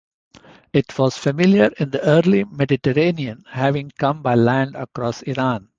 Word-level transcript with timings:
It 0.73 0.97
was 0.97 1.15
familiar 1.15 1.69
in 1.77 1.91
the 1.91 2.01
early 2.01 2.43
Mediterranean, 2.43 3.45
having 3.47 3.91
come 3.99 4.23
by 4.23 4.33
land 4.33 4.75
across 4.75 5.21
Iran. 5.21 5.69